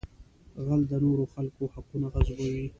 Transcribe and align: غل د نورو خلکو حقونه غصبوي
غل 0.65 0.81
د 0.91 0.93
نورو 1.03 1.23
خلکو 1.33 1.61
حقونه 1.73 2.07
غصبوي 2.13 2.65